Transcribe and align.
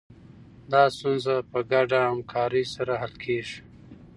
دا 0.71 0.83
ستونزه 0.95 1.35
په 1.51 1.59
ګډه 1.71 1.99
همکارۍ 2.09 2.63
سره 2.75 2.93
حل 3.01 3.13
کېږي. 3.23 3.57